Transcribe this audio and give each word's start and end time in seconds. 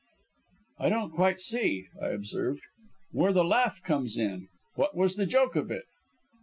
"I 0.79 0.89
don't 0.89 1.11
quite 1.11 1.39
see," 1.39 1.85
I 2.01 2.07
observed, 2.07 2.63
"where 3.11 3.31
the 3.31 3.43
laugh 3.43 3.83
comes 3.83 4.17
in. 4.17 4.47
What 4.73 4.97
was 4.97 5.15
the 5.15 5.27
joke 5.27 5.55
of 5.55 5.69
it?" 5.69 5.83